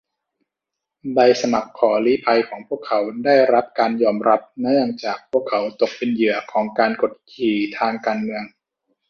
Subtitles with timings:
[1.13, 8.43] ใบสมัครขอลี้ภัยของพวกเขาได้รับการยอมรับเนื่องจากพวกเขาตกเป็นเหยื่อของการกดขี่ทางการเมือง